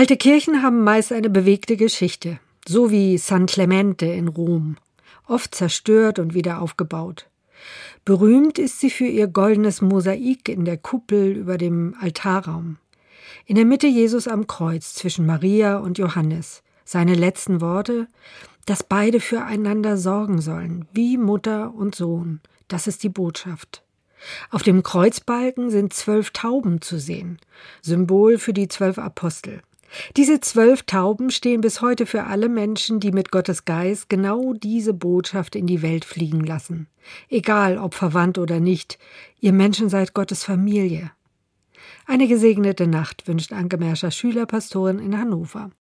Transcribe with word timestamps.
Alte 0.00 0.16
Kirchen 0.16 0.62
haben 0.62 0.82
meist 0.82 1.12
eine 1.12 1.28
bewegte 1.28 1.76
Geschichte, 1.76 2.40
so 2.66 2.90
wie 2.90 3.18
San 3.18 3.44
Clemente 3.44 4.06
in 4.06 4.28
Rom, 4.28 4.78
oft 5.26 5.54
zerstört 5.54 6.18
und 6.18 6.32
wieder 6.32 6.62
aufgebaut. 6.62 7.28
Berühmt 8.06 8.58
ist 8.58 8.80
sie 8.80 8.88
für 8.88 9.04
ihr 9.04 9.26
goldenes 9.26 9.82
Mosaik 9.82 10.48
in 10.48 10.64
der 10.64 10.78
Kuppel 10.78 11.32
über 11.32 11.58
dem 11.58 11.94
Altarraum. 12.00 12.78
In 13.44 13.56
der 13.56 13.66
Mitte 13.66 13.88
Jesus 13.88 14.26
am 14.26 14.46
Kreuz 14.46 14.94
zwischen 14.94 15.26
Maria 15.26 15.76
und 15.76 15.98
Johannes. 15.98 16.62
Seine 16.86 17.12
letzten 17.12 17.60
Worte, 17.60 18.08
dass 18.64 18.82
beide 18.82 19.20
füreinander 19.20 19.98
sorgen 19.98 20.40
sollen, 20.40 20.88
wie 20.94 21.18
Mutter 21.18 21.74
und 21.74 21.94
Sohn. 21.94 22.40
Das 22.68 22.86
ist 22.86 23.02
die 23.02 23.10
Botschaft. 23.10 23.82
Auf 24.48 24.62
dem 24.62 24.82
Kreuzbalken 24.82 25.68
sind 25.68 25.92
zwölf 25.92 26.30
Tauben 26.30 26.80
zu 26.80 26.98
sehen, 26.98 27.38
Symbol 27.82 28.38
für 28.38 28.54
die 28.54 28.68
zwölf 28.68 28.96
Apostel. 28.98 29.60
Diese 30.16 30.40
zwölf 30.40 30.84
Tauben 30.84 31.30
stehen 31.30 31.60
bis 31.60 31.80
heute 31.80 32.06
für 32.06 32.24
alle 32.24 32.48
Menschen, 32.48 33.00
die 33.00 33.12
mit 33.12 33.30
Gottes 33.30 33.64
Geist 33.64 34.08
genau 34.08 34.52
diese 34.52 34.94
Botschaft 34.94 35.56
in 35.56 35.66
die 35.66 35.82
Welt 35.82 36.04
fliegen 36.04 36.44
lassen. 36.44 36.86
Egal 37.28 37.78
ob 37.78 37.94
verwandt 37.94 38.38
oder 38.38 38.60
nicht, 38.60 38.98
ihr 39.40 39.52
Menschen 39.52 39.88
seid 39.88 40.14
Gottes 40.14 40.44
Familie. 40.44 41.10
Eine 42.06 42.28
gesegnete 42.28 42.86
Nacht 42.86 43.26
wünscht 43.26 43.52
Anke 43.52 43.78
Merscher 43.78 44.10
Schülerpastorin 44.10 44.98
in 44.98 45.18
Hannover. 45.18 45.70